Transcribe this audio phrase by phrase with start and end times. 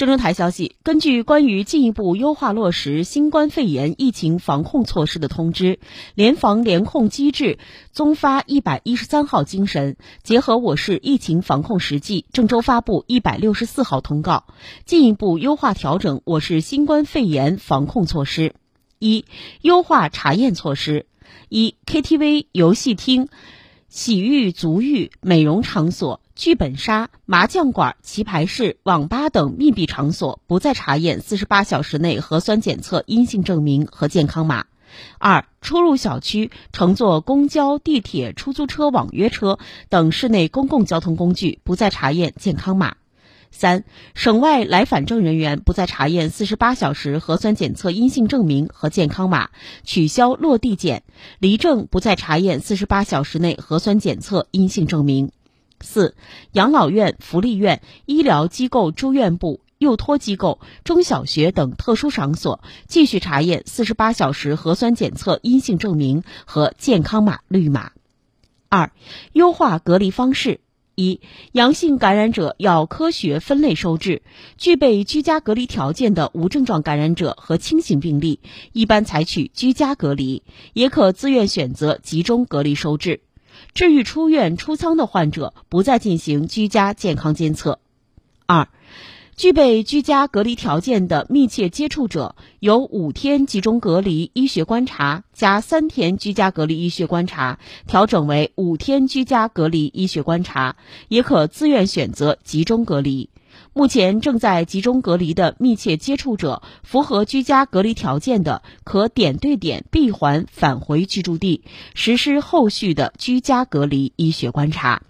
[0.00, 5.78] 郑州台消息，根据关于进一步优化落实新冠肺炎疫情防控措施的通知，
[6.14, 7.58] 联防联控机制
[7.92, 14.46] 综发一百一十三号精神，结合我市疫情防控实际，郑州发布一百六十四号通告，
[14.86, 18.54] 进一步优化调整我市新冠肺炎防控措施。
[18.98, 19.26] 一、
[19.60, 21.04] 优化查验措施：
[21.50, 23.28] 一、KTV、游戏厅、
[23.90, 26.22] 洗浴、足浴、美容场所。
[26.40, 34.64] 剧本杀、麻将馆、棋牌室、网吧等密闭场所不再查验四十八小时内核酸检测阴性证明和健康码。
[35.18, 39.58] 二、出入小区、乘坐公交、地铁、出租车、网约车
[39.90, 42.96] 等市内公共交通工具不再查验健康码。
[43.50, 49.50] 三、省外来返证人员不再查验四十八小时核酸检测阴性证明和健康码，
[49.84, 51.00] 取消落地检；
[51.38, 55.32] 离证不再查验四十八小时内核酸检测阴性证明。
[55.80, 56.14] 四、
[56.52, 67.92] 养老院、福利院、医疗机构住院部、幼托机构、中小学等特殊场所继续查验四十八小时核酸检测阴性证明和健康码绿码。
[68.68, 68.92] 二、
[69.32, 70.60] 优化隔离方式：
[70.94, 71.20] 一、
[71.52, 74.22] 阳性感染者要科学分类收治，
[74.58, 78.38] 具备居家隔离条件的无症状感染者和轻型病例，
[78.72, 80.42] 一般采取居家隔离，
[80.74, 83.22] 也可自愿选择集中隔离收治。
[83.74, 87.78] 治愈出院出舱的患者不再进行居家健康监测。
[88.46, 88.68] 二，
[89.36, 100.76] 具备居家隔离条件的密切接触者，由五天集中隔离医学观察加三天居家隔离医学观察，调整为五天居家隔离医学观察，
[101.08, 103.30] 也可自愿选择集中隔离。
[103.72, 111.62] 目前正在集中隔离的密切接触者，符合居家隔离条件的，可点对点闭环返回居住地，
[111.94, 115.02] 实施后续的居家隔离医学观察。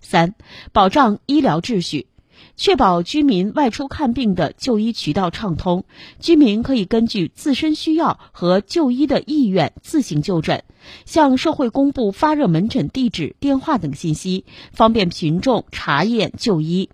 [0.00, 0.34] 三、
[0.72, 2.08] 保障医疗秩序，
[2.56, 5.84] 确保居民外出看病的就医渠道畅通，
[6.18, 10.64] 居民可以根据自身需要和就医的意愿自行就诊，
[11.06, 16.90] 向社会公布发热门诊地址、电话等信息，方便群众查验就医。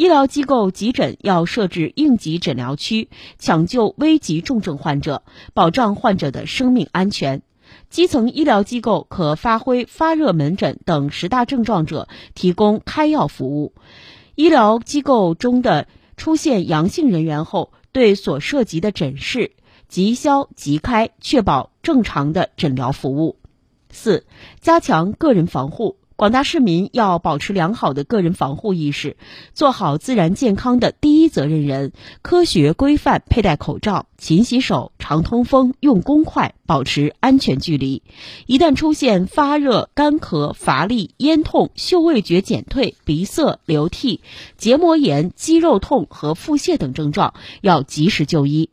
[0.00, 7.42] 医疗机构急诊要设置应急诊疗区，抢救危急重症患者，保障患者的生命安全。
[7.90, 13.74] 基层医疗机构可发挥发热门诊等十大症状者提供开药服务。
[14.36, 19.52] 医疗机构中的出现阳性人员后，对所涉及的诊室
[19.86, 23.36] 即销即开，确保正常的诊疗服务。
[23.90, 24.24] 四、
[24.62, 25.98] 加强个人防护。
[26.20, 29.16] 广大市民要保持良好的个人防护意识，
[29.54, 38.02] 做好自然健康的第一责任人，科学规范佩戴口罩、勤洗手、常通风、用公筷，保持安全距离。
[38.44, 44.20] 一旦出现发热、干咳、乏力、咽痛、嗅味觉减退、鼻塞、流涕、
[44.58, 47.32] 结膜炎、肌肉痛和腹泻等症状，
[47.62, 48.68] 要及时就医。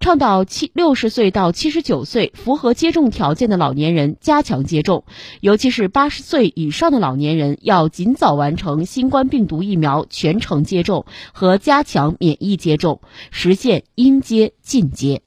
[0.00, 5.04] 倡导七六十岁到七十九岁符合接种条件的老年人加强接种，
[5.40, 13.00] 尤其是八十岁以上的老年人要尽早完成新冠病毒疫苗全程接种和加强免疫接种，
[13.30, 15.22] 实现应接尽接。